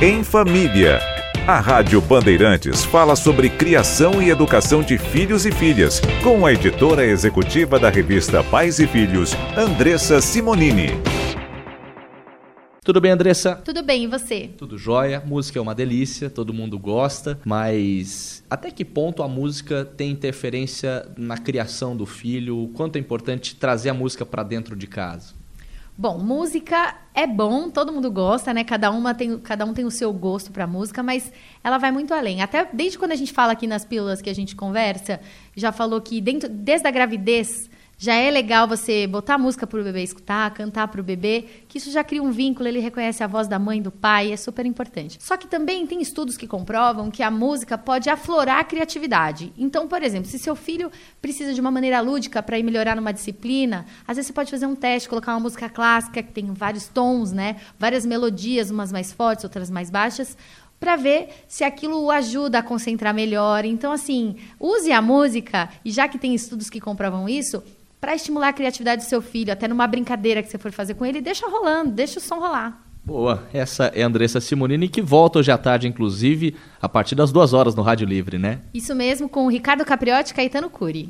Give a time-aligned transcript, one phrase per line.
[0.00, 1.00] Em Família.
[1.44, 7.04] A Rádio Bandeirantes fala sobre criação e educação de filhos e filhas, com a editora
[7.04, 10.90] executiva da revista Pais e Filhos, Andressa Simonini.
[12.84, 13.56] Tudo bem, Andressa?
[13.56, 14.48] Tudo bem, e você?
[14.56, 15.20] Tudo jóia.
[15.26, 21.08] Música é uma delícia, todo mundo gosta, mas até que ponto a música tem interferência
[21.16, 22.56] na criação do filho?
[22.56, 25.34] O quanto é importante trazer a música para dentro de casa?
[26.00, 28.62] Bom, música é bom, todo mundo gosta, né?
[28.62, 31.32] Cada, uma tem, cada um tem o seu gosto para música, mas
[31.64, 32.40] ela vai muito além.
[32.40, 35.18] Até desde quando a gente fala aqui nas pílulas que a gente conversa,
[35.56, 37.68] já falou que dentro, desde a gravidez
[38.00, 41.78] já é legal você botar música para o bebê escutar, cantar para o bebê, que
[41.78, 44.64] isso já cria um vínculo, ele reconhece a voz da mãe, do pai, é super
[44.64, 45.18] importante.
[45.20, 49.52] Só que também tem estudos que comprovam que a música pode aflorar a criatividade.
[49.58, 53.12] Então, por exemplo, se seu filho precisa de uma maneira lúdica para ir melhorar numa
[53.12, 56.86] disciplina, às vezes você pode fazer um teste, colocar uma música clássica que tem vários
[56.86, 57.56] tons, né?
[57.80, 60.36] Várias melodias, umas mais fortes, outras mais baixas
[60.78, 63.64] para ver se aquilo o ajuda a concentrar melhor.
[63.64, 67.62] Então, assim, use a música, e já que tem estudos que comprovam isso,
[68.00, 71.04] para estimular a criatividade do seu filho, até numa brincadeira que você for fazer com
[71.04, 72.84] ele, deixa rolando, deixa o som rolar.
[73.04, 77.32] Boa, essa é a Andressa Simonini que volta hoje à tarde, inclusive, a partir das
[77.32, 78.60] duas horas no Rádio Livre, né?
[78.74, 81.08] Isso mesmo, com o Ricardo Capriotti e Caetano Curi.